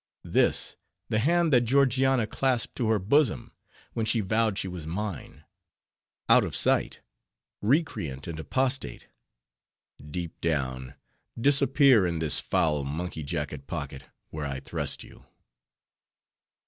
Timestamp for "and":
8.27-8.39